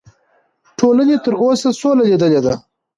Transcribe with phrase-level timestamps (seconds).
[0.79, 2.53] ټولنې تر اوسه سوله لیدلې ده.